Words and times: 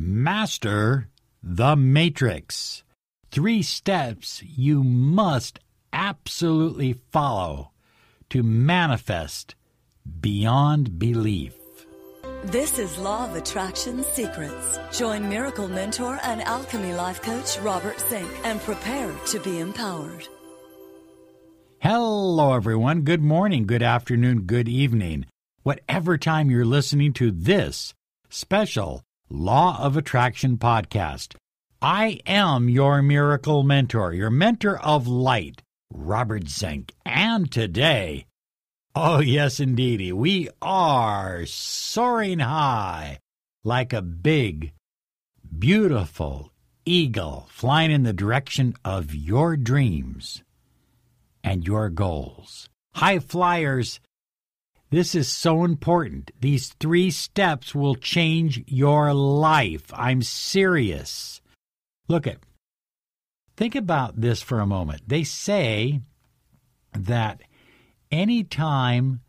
Master 0.00 1.08
the 1.42 1.74
Matrix. 1.74 2.84
Three 3.32 3.62
steps 3.62 4.42
you 4.44 4.84
must 4.84 5.58
absolutely 5.92 6.92
follow 7.10 7.72
to 8.30 8.44
manifest 8.44 9.56
beyond 10.20 11.00
belief. 11.00 11.54
This 12.44 12.78
is 12.78 12.96
Law 12.98 13.28
of 13.28 13.34
Attraction 13.34 14.04
Secrets. 14.04 14.78
Join 14.96 15.28
Miracle 15.28 15.66
Mentor 15.66 16.20
and 16.22 16.42
Alchemy 16.42 16.92
Life 16.92 17.20
Coach 17.20 17.58
Robert 17.58 17.98
Zink 18.08 18.30
and 18.44 18.60
prepare 18.60 19.12
to 19.26 19.40
be 19.40 19.58
empowered. 19.58 20.28
Hello, 21.80 22.54
everyone. 22.54 23.02
Good 23.02 23.22
morning, 23.22 23.66
good 23.66 23.82
afternoon, 23.82 24.42
good 24.42 24.68
evening. 24.68 25.26
Whatever 25.64 26.16
time 26.16 26.50
you're 26.50 26.64
listening 26.64 27.12
to 27.14 27.32
this 27.32 27.94
special 28.30 29.02
Law 29.30 29.78
of 29.78 29.94
Attraction 29.94 30.56
podcast, 30.56 31.34
I 31.82 32.18
am 32.24 32.70
your 32.70 33.02
miracle 33.02 33.62
mentor, 33.62 34.14
your 34.14 34.30
mentor 34.30 34.78
of 34.78 35.06
light, 35.06 35.60
Robert 35.92 36.48
Zink. 36.48 36.94
And 37.04 37.52
today, 37.52 38.24
oh, 38.94 39.20
yes, 39.20 39.60
indeedy, 39.60 40.14
we 40.14 40.48
are 40.62 41.44
soaring 41.44 42.38
high 42.38 43.18
like 43.64 43.92
a 43.92 44.00
big, 44.00 44.72
beautiful 45.58 46.50
eagle 46.86 47.48
flying 47.50 47.90
in 47.90 48.04
the 48.04 48.14
direction 48.14 48.72
of 48.82 49.14
your 49.14 49.58
dreams 49.58 50.42
and 51.44 51.66
your 51.66 51.90
goals. 51.90 52.70
High 52.94 53.18
flyers, 53.18 54.00
this 54.90 55.14
is 55.14 55.28
so 55.28 55.64
important. 55.64 56.30
These 56.40 56.70
three 56.80 57.10
steps 57.10 57.74
will 57.74 57.94
change 57.94 58.62
your 58.66 59.12
life. 59.12 59.92
I'm 59.92 60.22
serious. 60.22 61.40
Look 62.08 62.26
at 62.26 62.38
think 63.56 63.74
about 63.74 64.20
this 64.20 64.40
for 64.40 64.60
a 64.60 64.66
moment. 64.66 65.02
They 65.08 65.24
say 65.24 66.00
that 66.92 67.42
anytime 68.10 69.20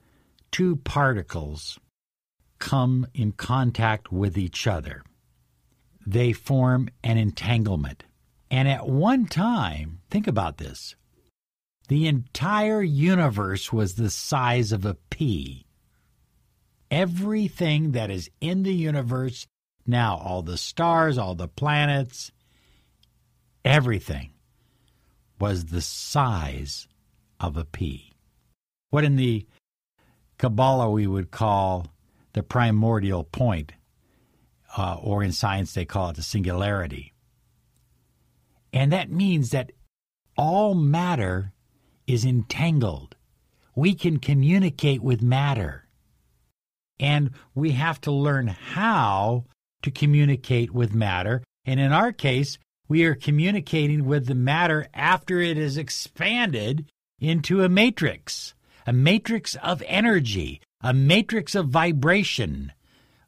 two 0.51 0.77
particles 0.77 1.79
come 2.59 3.07
in 3.13 3.31
contact 3.31 4.11
with 4.11 4.37
each 4.37 4.67
other, 4.67 5.03
they 6.05 6.31
form 6.31 6.89
an 7.03 7.17
entanglement. 7.17 8.03
And 8.51 8.67
at 8.67 8.87
one 8.87 9.25
time, 9.25 10.01
think 10.09 10.27
about 10.27 10.57
this 10.57 10.95
the 11.89 12.07
entire 12.07 12.83
universe 12.83 13.73
was 13.73 13.95
the 13.95 14.11
size 14.11 14.71
of 14.71 14.85
a 14.85 14.93
pea. 15.09 15.65
Everything 16.91 17.91
that 17.93 18.11
is 18.11 18.29
in 18.39 18.61
the 18.61 18.73
universe 18.73 19.47
now, 19.87 20.17
all 20.17 20.43
the 20.43 20.57
stars, 20.57 21.17
all 21.17 21.33
the 21.33 21.47
planets, 21.47 22.31
everything 23.65 24.29
was 25.39 25.65
the 25.65 25.81
size 25.81 26.87
of 27.39 27.57
a 27.57 27.65
pea. 27.65 28.13
What 28.91 29.03
in 29.03 29.15
the 29.15 29.47
Kabbalah 30.37 30.91
we 30.91 31.07
would 31.07 31.31
call 31.31 31.87
the 32.33 32.43
primordial 32.43 33.23
point, 33.23 33.73
uh, 34.77 34.97
or 35.01 35.23
in 35.23 35.31
science 35.31 35.73
they 35.73 35.85
call 35.85 36.11
it 36.11 36.17
the 36.17 36.23
singularity. 36.23 37.13
And 38.71 38.91
that 38.91 39.09
means 39.09 39.49
that 39.49 39.71
all 40.37 40.75
matter 40.75 41.51
is 42.09 42.25
entangled. 42.25 43.15
We 43.75 43.93
can 43.93 44.17
communicate 44.17 45.01
with 45.01 45.21
matter. 45.21 45.85
And 46.99 47.31
we 47.53 47.71
have 47.71 48.01
to 48.01 48.11
learn 48.11 48.47
how 48.47 49.45
to 49.83 49.91
communicate 49.91 50.71
with 50.71 50.93
matter. 50.93 51.43
And 51.65 51.79
in 51.79 51.93
our 51.93 52.11
case, 52.11 52.57
we 52.87 53.05
are 53.05 53.13
communicating 53.13 54.05
with 54.05 54.25
the 54.25 54.35
matter 54.35 54.87
after 54.93 55.39
it 55.39 55.57
is 55.57 55.77
expanded 55.77 56.89
into 57.19 57.63
a 57.63 57.69
matrix, 57.69 58.55
a 58.87 58.91
matrix 58.91 59.55
of 59.55 59.83
energy, 59.85 60.61
a 60.81 60.93
matrix 60.93 61.53
of 61.53 61.67
vibration, 61.67 62.73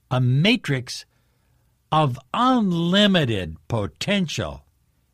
a 0.10 0.20
matrix 0.20 1.06
of 1.92 2.18
unlimited 2.34 3.58
potential 3.68 4.66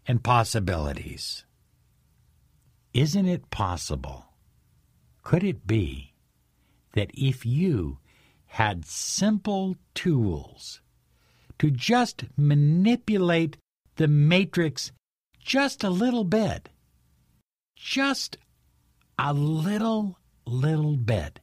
and 0.07 0.23
possibilities. 0.23 1.43
Isn't 2.97 3.27
it 3.27 3.51
possible? 3.51 4.25
Could 5.21 5.43
it 5.43 5.67
be 5.67 6.15
that 6.93 7.11
if 7.13 7.45
you 7.45 7.99
had 8.47 8.87
simple 8.87 9.75
tools 9.93 10.81
to 11.59 11.69
just 11.69 12.23
manipulate 12.35 13.57
the 13.97 14.07
matrix 14.07 14.91
just 15.39 15.83
a 15.83 15.91
little 15.91 16.23
bit, 16.23 16.69
just 17.75 18.39
a 19.19 19.31
little, 19.31 20.17
little 20.47 20.97
bit, 20.97 21.39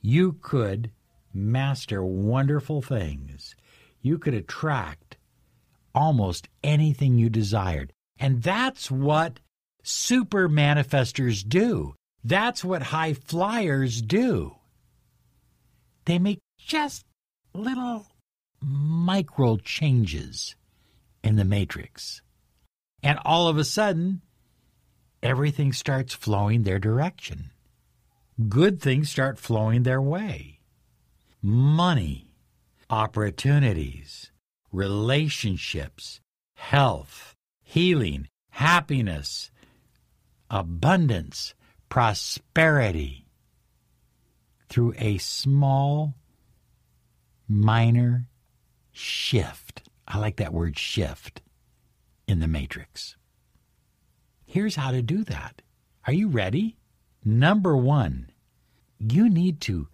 you 0.00 0.32
could 0.40 0.90
master 1.32 2.02
wonderful 2.04 2.82
things. 2.82 3.54
You 4.02 4.18
could 4.18 4.34
attract 4.34 5.18
almost 5.94 6.48
anything 6.64 7.16
you 7.16 7.30
desired. 7.30 7.92
And 8.18 8.42
that's 8.42 8.90
what 8.90 9.38
super 9.84 10.48
manifestors 10.48 11.46
do. 11.46 11.94
That's 12.24 12.64
what 12.64 12.82
high 12.82 13.12
flyers 13.12 14.02
do. 14.02 14.56
They 16.06 16.18
make 16.18 16.40
just 16.58 17.04
little 17.52 18.06
micro 18.60 19.58
changes 19.58 20.56
in 21.22 21.36
the 21.36 21.44
matrix. 21.44 22.22
And 23.02 23.18
all 23.24 23.48
of 23.48 23.58
a 23.58 23.64
sudden, 23.64 24.22
everything 25.22 25.72
starts 25.72 26.14
flowing 26.14 26.62
their 26.62 26.78
direction. 26.78 27.50
Good 28.48 28.80
things 28.80 29.10
start 29.10 29.38
flowing 29.38 29.82
their 29.82 30.00
way. 30.00 30.60
Money, 31.42 32.28
opportunities, 32.88 34.32
relationships, 34.72 36.20
health, 36.56 37.34
healing, 37.62 38.28
happiness, 38.50 39.50
abundance, 40.54 41.52
prosperity 41.88 43.26
through 44.68 44.94
a 44.98 45.18
small, 45.18 46.14
minor 47.48 48.28
shift. 48.92 49.82
I 50.06 50.18
like 50.18 50.36
that 50.36 50.54
word 50.54 50.78
shift 50.78 51.42
in 52.28 52.38
the 52.38 52.46
matrix. 52.46 53.16
Here's 54.46 54.76
how 54.76 54.92
to 54.92 55.02
do 55.02 55.24
that. 55.24 55.60
Are 56.06 56.12
you 56.12 56.28
ready? 56.28 56.76
Number 57.24 57.76
one, 57.76 58.30
you 58.98 59.28
need 59.28 59.60
to 59.62 59.88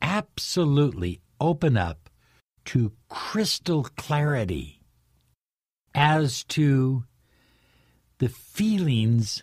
absolutely 0.00 1.20
open 1.40 1.76
up 1.76 2.08
to 2.66 2.92
crystal 3.08 3.88
clarity 3.96 4.80
as 5.92 6.44
to 6.44 7.02
the 8.18 8.28
feelings 8.28 9.42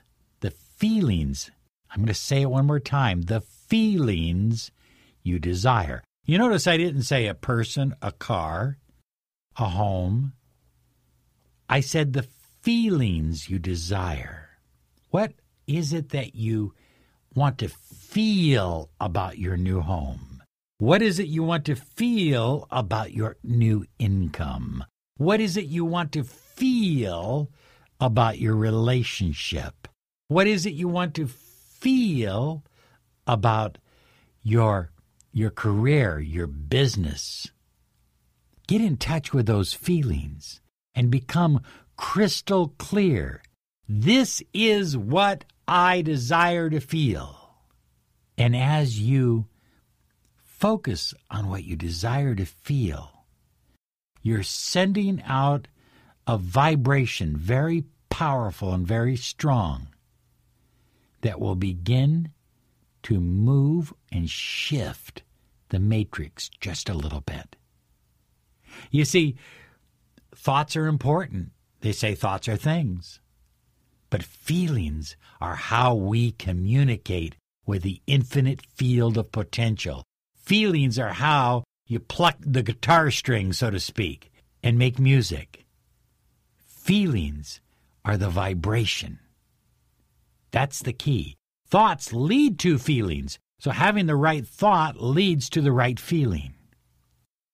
feelings. 0.80 1.52
I'm 1.92 1.98
going 1.98 2.08
to 2.08 2.14
say 2.14 2.42
it 2.42 2.50
one 2.50 2.66
more 2.66 2.80
time 2.80 3.24
the 3.24 3.42
feelings 3.42 4.72
you 5.22 5.38
desire. 5.38 6.04
You 6.26 6.38
notice 6.38 6.68
I 6.68 6.78
didn't 6.78 7.04
say 7.04 7.28
a 7.28 7.34
person, 7.34 7.96
a 8.02 8.12
car, 8.12 8.78
a 9.58 9.66
home. 9.66 10.34
I 11.68 11.82
said 11.82 12.14
the 12.14 12.28
feelings 12.62 13.50
you 13.50 13.60
desire. 13.60 14.50
What 15.10 15.34
is 15.68 15.94
it 15.94 16.10
that 16.10 16.36
you 16.36 16.74
want 17.36 17.58
to 17.60 17.68
feel 17.68 18.90
about 19.00 19.38
your 19.38 19.58
new 19.58 19.82
home? 19.82 20.42
What 20.78 21.02
is 21.02 21.20
it 21.20 21.28
you 21.28 21.44
want 21.44 21.66
to 21.66 21.76
feel 21.76 22.68
about 22.72 23.12
your 23.12 23.38
new 23.44 23.86
income? 24.00 24.86
What 25.18 25.42
is 25.42 25.58
it 25.58 25.66
you 25.66 25.84
want 25.84 26.14
to 26.14 26.24
feel 26.24 27.52
about 28.00 28.40
your 28.40 28.56
relationship? 28.56 29.90
What 30.30 30.46
is 30.46 30.68
it 30.68 30.76
you 30.76 30.88
want 30.88 31.16
to 31.16 31.26
feel 31.26 32.64
about 33.26 33.80
your 34.44 34.92
your 35.34 35.50
career, 35.50 36.20
your 36.20 36.46
business? 36.46 37.48
Get 38.68 38.80
in 38.80 38.98
touch 38.98 39.34
with 39.34 39.48
those 39.48 39.74
feelings 39.74 40.62
and 40.94 41.10
become 41.10 41.62
crystal 41.98 42.76
clear. 42.78 43.42
This 43.88 44.44
is 44.54 44.96
what 44.96 45.46
I 45.68 46.04
desire 46.04 46.70
to 46.70 46.80
feel. 46.80 47.56
And 48.38 48.56
as 48.56 49.00
you 49.00 49.48
focus 50.44 51.16
on 51.32 51.50
what 51.50 51.64
you 51.64 51.76
desire 51.76 52.36
to 52.36 52.46
feel, 52.46 53.26
you're 54.22 54.44
sending 54.44 55.24
out 55.24 55.68
a 56.28 56.38
vibration 56.38 57.36
very 57.36 57.86
powerful 58.12 58.74
and 58.74 58.86
very 58.86 59.16
strong 59.16 59.88
that 61.22 61.40
will 61.40 61.56
begin 61.56 62.30
to 63.04 63.20
move 63.20 63.94
and 64.12 64.30
shift 64.30 65.24
the 65.70 65.80
matrix 65.80 66.50
just 66.60 66.90
a 66.90 66.94
little 66.94 67.22
bit. 67.22 67.56
You 68.92 69.06
see, 69.06 69.36
thoughts 70.36 70.76
are 70.76 70.88
important. 70.88 71.52
They 71.82 71.92
say 71.92 72.16
thoughts 72.16 72.48
are 72.48 72.58
things. 72.58 73.20
But 74.10 74.24
feelings 74.24 75.16
are 75.40 75.56
how 75.56 75.94
we 75.96 76.32
communicate 76.32 77.36
with 77.66 77.84
the 77.84 78.02
infinite 78.08 78.66
field 78.76 79.18
of 79.18 79.32
potential. 79.32 80.04
Feelings 80.36 80.98
are 80.98 81.14
how 81.14 81.64
you 81.86 82.00
pluck 82.00 82.38
the 82.40 82.64
guitar 82.64 83.12
string, 83.12 83.54
so 83.54 83.70
to 83.70 83.80
speak, 83.80 84.32
and 84.64 84.78
make 84.78 85.00
music. 85.00 85.66
Feelings 86.56 87.62
are 88.04 88.18
the 88.18 88.30
vibration. 88.30 89.20
That's 90.52 90.80
the 90.80 90.94
key. 90.94 91.36
Thoughts 91.68 92.14
lead 92.14 92.58
to 92.60 92.78
feelings, 92.78 93.38
so 93.60 93.72
having 93.72 94.08
the 94.08 94.16
right 94.16 94.46
thought 94.46 95.02
leads 95.02 95.50
to 95.52 95.62
the 95.62 95.72
right 95.72 96.00
feeling. 96.00 96.56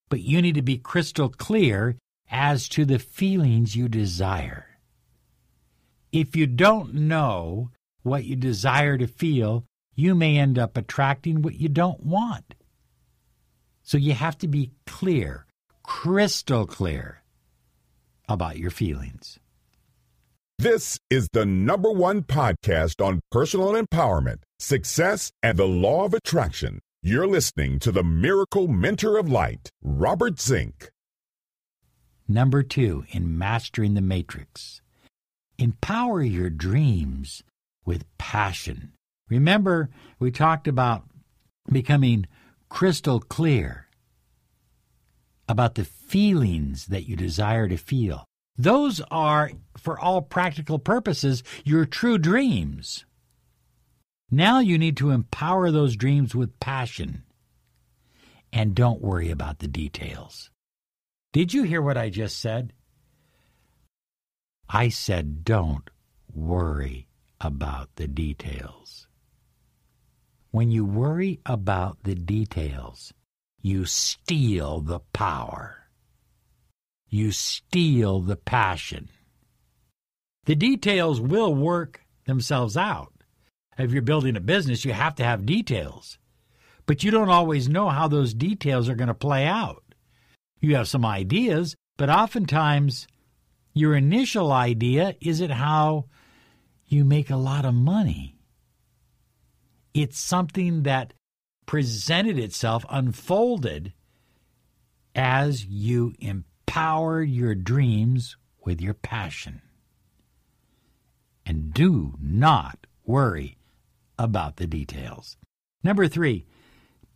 But 0.10 0.22
you 0.22 0.42
need 0.42 0.56
to 0.56 0.62
be 0.62 0.78
crystal 0.78 1.30
clear 1.30 1.98
as 2.30 2.70
to 2.70 2.86
the 2.86 3.00
feelings 3.00 3.76
you 3.76 3.88
desire. 3.90 4.80
If 6.12 6.36
you 6.36 6.48
don't 6.48 6.94
know 6.94 7.72
what 8.04 8.24
you 8.24 8.36
desire 8.36 8.98
to 8.98 9.08
feel, 9.08 9.66
you 9.96 10.16
may 10.16 10.38
end 10.38 10.58
up 10.58 10.78
attracting 10.78 11.42
what 11.42 11.56
you 11.56 11.68
don't 11.68 12.06
want. 12.06 12.56
So 13.84 13.98
you 13.98 14.14
have 14.14 14.38
to 14.40 14.48
be 14.48 14.72
clear, 14.86 15.46
crystal 15.84 16.66
clear 16.66 17.24
about 18.28 18.58
your 18.58 18.72
feelings. 18.72 19.40
This 20.58 20.98
is 21.10 21.28
the 21.34 21.46
number 21.46 21.92
one 21.92 22.24
podcast 22.24 23.06
on 23.06 23.20
personal 23.30 23.74
empowerment, 23.74 24.38
success, 24.58 25.30
and 25.44 25.58
the 25.58 25.68
law 25.68 26.06
of 26.06 26.14
attraction. 26.14 26.80
You're 27.04 27.28
listening 27.28 27.78
to 27.80 27.92
the 27.92 28.04
Miracle 28.04 28.70
Mentor 28.70 29.18
of 29.18 29.30
Light, 29.30 29.70
Robert 29.84 30.40
Zink. 30.40 30.90
Number 32.26 32.64
two, 32.64 33.04
in 33.10 33.38
mastering 33.38 33.96
the 33.96 34.02
matrix, 34.02 34.82
empower 35.58 36.22
your 36.22 36.50
dreams 36.50 37.44
with 37.86 38.06
passion. 38.18 38.94
Remember, 39.30 39.90
we 40.20 40.32
talked 40.32 40.70
about 40.70 41.04
becoming 41.70 42.28
crystal 42.70 43.20
clear 43.20 43.88
about 45.50 45.76
the 45.76 45.84
feelings 45.84 46.86
that 46.86 47.10
you 47.10 47.18
desire 47.18 47.68
to 47.68 47.78
feel. 47.78 48.26
Those 48.58 49.02
are, 49.12 49.52
for 49.78 50.00
all 50.00 50.22
practical 50.22 50.80
purposes, 50.80 51.44
your 51.64 51.86
true 51.86 52.18
dreams. 52.18 53.06
Now 54.32 54.60
you 54.60 54.78
need 54.78 54.98
to 54.98 55.12
empower 55.12 55.72
those 55.72 55.96
dreams 55.96 56.34
with 56.34 56.60
passion. 56.60 57.24
And 58.54 58.74
don't 58.74 59.02
worry 59.02 59.30
about 59.30 59.60
the 59.60 59.68
details. 59.68 60.50
Did 61.34 61.54
you 61.54 61.64
hear 61.64 61.82
what 61.82 61.98
I 61.98 62.10
just 62.10 62.40
said? 62.40 62.72
I 64.70 64.90
said, 64.90 65.44
don't 65.44 65.90
worry 66.34 67.08
about 67.42 67.90
the 67.98 68.08
details. 68.08 69.08
When 70.52 70.72
you 70.72 70.86
worry 70.86 71.42
about 71.46 71.98
the 72.04 72.16
details, 72.16 73.14
you 73.62 73.86
steal 73.86 74.80
the 74.80 75.02
power. 75.12 75.85
You 77.16 77.32
steal 77.32 78.20
the 78.20 78.36
passion. 78.36 79.08
The 80.48 80.54
details 80.54 81.22
will 81.22 81.56
work 81.56 82.02
themselves 82.26 82.76
out. 82.76 83.14
If 83.78 83.94
you're 83.94 84.02
building 84.02 84.36
a 84.36 84.42
business, 84.42 84.84
you 84.84 84.92
have 84.92 85.16
to 85.16 85.24
have 85.24 85.46
details. 85.46 86.18
But 86.86 87.06
you 87.06 87.12
don't 87.12 87.30
always 87.30 87.70
know 87.70 87.88
how 87.88 88.10
those 88.10 88.34
details 88.34 88.90
are 88.90 88.96
going 88.96 89.08
to 89.08 89.14
play 89.14 89.46
out. 89.46 89.82
You 90.60 90.76
have 90.76 90.90
some 90.90 91.06
ideas, 91.06 91.74
but 91.96 92.10
oftentimes 92.10 93.08
your 93.74 93.96
initial 93.96 94.52
idea 94.52 95.16
isn't 95.22 95.52
how 95.52 96.08
you 96.86 97.06
make 97.06 97.30
a 97.30 97.38
lot 97.38 97.64
of 97.64 97.74
money. 97.74 98.36
It's 99.94 100.20
something 100.20 100.84
that 100.84 101.14
presented 101.66 102.38
itself, 102.38 102.84
unfolded 102.90 103.94
as 105.16 105.66
you 105.66 106.14
empower 106.76 107.24
your 107.24 107.56
dreams 107.56 108.36
with 108.66 108.82
your 108.82 108.94
passion. 108.94 109.62
And 111.46 111.74
do 111.74 112.16
not 112.20 112.86
worry 113.06 113.58
about 114.20 114.58
the 114.58 114.68
details. 114.68 115.38
Number 115.86 116.10
three, 116.10 116.46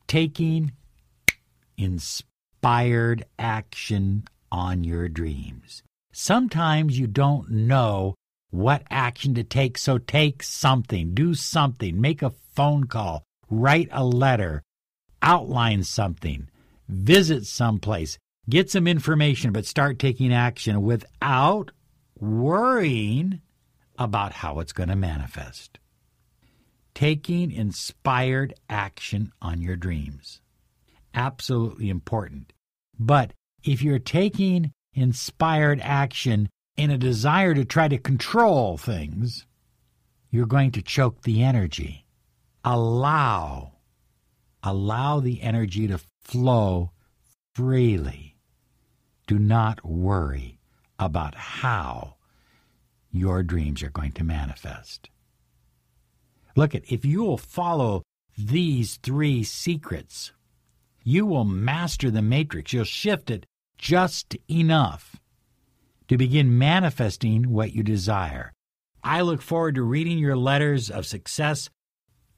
taking 0.08 0.72
inspired 1.78 3.26
action 3.38 4.24
on 4.50 4.86
your 4.86 5.10
dreams. 5.10 5.84
Sometimes 6.14 6.98
you 6.98 7.08
don't 7.08 7.50
know 7.50 8.16
what 8.52 8.84
action 8.90 9.34
to 9.36 9.44
take, 9.44 9.78
so 9.78 9.98
take 9.98 10.42
something, 10.42 11.14
do 11.14 11.34
something, 11.34 12.00
make 12.00 12.22
a 12.22 12.34
phone 12.56 12.86
call, 12.86 13.24
write 13.50 13.90
a 13.92 14.06
letter, 14.06 14.62
outline 15.22 15.84
something, 15.84 16.48
visit 16.88 17.46
someplace, 17.46 18.18
get 18.50 18.70
some 18.70 18.88
information, 18.88 19.52
but 19.52 19.66
start 19.66 20.00
taking 20.00 20.34
action 20.34 20.82
without 20.82 21.72
worrying 22.20 23.42
about 23.98 24.34
how 24.34 24.60
it's 24.60 24.74
going 24.74 24.90
to 24.90 24.96
manifest. 24.96 25.80
Taking 26.94 27.52
inspired 27.52 28.54
action 28.70 29.32
on 29.42 29.62
your 29.62 29.76
dreams. 29.76 30.42
Absolutely 31.14 31.90
important. 31.90 32.54
But 32.98 33.34
if 33.64 33.82
you're 33.82 34.00
taking 34.00 34.72
inspired 34.94 35.80
action 35.82 36.50
in 36.76 36.92
a 36.92 36.98
desire 36.98 37.54
to 37.54 37.66
try 37.66 37.88
to 37.88 37.98
control 37.98 38.78
things, 38.78 39.46
you're 40.32 40.46
going 40.46 40.72
to 40.72 40.82
choke 40.82 41.24
the 41.24 41.44
energy. 41.44 42.06
Allow, 42.64 43.74
allow 44.64 45.20
the 45.20 45.42
energy 45.42 45.88
to 45.88 46.00
flow 46.22 46.92
freely. 47.54 48.39
Do 49.30 49.38
not 49.38 49.86
worry 49.86 50.58
about 50.98 51.36
how 51.36 52.16
your 53.12 53.44
dreams 53.44 53.84
are 53.84 53.92
going 53.92 54.14
to 54.14 54.24
manifest. 54.24 55.12
Look 56.56 56.74
at 56.74 56.92
if 56.92 57.06
you 57.06 57.22
will 57.22 57.38
follow 57.38 58.02
these 58.36 58.96
three 58.96 59.44
secrets, 59.44 60.32
you 61.04 61.28
will 61.28 61.46
master 61.46 62.10
the 62.10 62.24
matrix. 62.24 62.74
You'll 62.74 62.86
shift 62.86 63.30
it 63.30 63.46
just 63.78 64.36
enough 64.50 65.18
to 66.08 66.18
begin 66.18 66.58
manifesting 66.58 67.52
what 67.52 67.72
you 67.72 67.84
desire. 67.84 68.52
I 69.04 69.22
look 69.22 69.44
forward 69.44 69.76
to 69.76 69.84
reading 69.84 70.18
your 70.18 70.38
letters 70.38 70.90
of 70.90 71.06
success. 71.06 71.70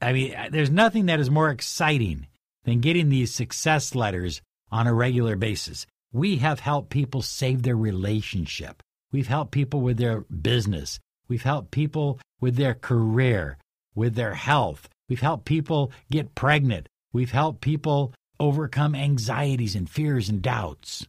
I 0.02 0.12
mean, 0.12 0.36
there's 0.50 0.70
nothing 0.70 1.06
that 1.06 1.20
is 1.20 1.30
more 1.30 1.48
exciting 1.48 2.26
than 2.64 2.80
getting 2.80 3.08
these 3.08 3.32
success 3.32 3.94
letters 3.94 4.42
on 4.70 4.86
a 4.86 4.92
regular 4.92 5.36
basis. 5.36 5.86
We 6.12 6.36
have 6.36 6.60
helped 6.60 6.90
people 6.90 7.22
save 7.22 7.62
their 7.62 7.76
relationship. 7.76 8.82
We've 9.10 9.28
helped 9.28 9.52
people 9.52 9.80
with 9.80 9.96
their 9.96 10.20
business. 10.20 11.00
We've 11.28 11.42
helped 11.42 11.70
people 11.70 12.20
with 12.40 12.56
their 12.56 12.74
career, 12.74 13.56
with 13.94 14.14
their 14.14 14.34
health. 14.34 14.88
We've 15.08 15.20
helped 15.20 15.46
people 15.46 15.92
get 16.10 16.34
pregnant. 16.34 16.88
We've 17.12 17.30
helped 17.30 17.62
people 17.62 18.12
overcome 18.38 18.94
anxieties 18.94 19.74
and 19.76 19.88
fears 19.88 20.28
and 20.28 20.42
doubts. 20.42 21.06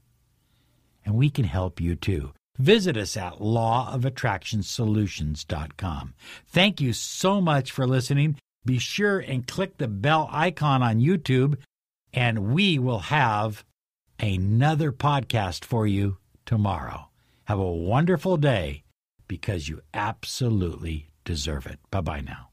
And 1.06 1.16
we 1.16 1.30
can 1.30 1.44
help 1.46 1.82
you 1.82 1.96
too. 1.96 2.32
Visit 2.58 2.96
us 2.96 3.18
at 3.18 3.40
lawofattractionsolutions.com. 3.40 6.14
Thank 6.48 6.80
you 6.80 6.94
so 6.94 7.42
much 7.42 7.72
for 7.72 7.88
listening. 7.88 8.38
Be 8.64 8.78
sure 8.78 9.18
and 9.20 9.48
click 9.48 9.78
the 9.78 9.88
bell 9.88 10.30
icon 10.32 10.84
on 10.84 11.00
YouTube, 11.00 11.58
and 12.14 12.54
we 12.54 12.78
will 12.80 13.00
have 13.00 13.66
another 14.20 14.92
podcast 14.92 15.66
for 15.66 15.86
you 15.86 16.18
tomorrow. 16.46 17.10
Have 17.46 17.60
a 17.60 17.72
wonderful 17.72 18.38
day 18.38 18.84
because 19.28 19.68
you 19.68 19.82
absolutely 19.94 21.10
deserve 21.26 21.66
it. 21.66 21.80
Bye 21.92 22.02
bye 22.02 22.22
now. 22.22 22.53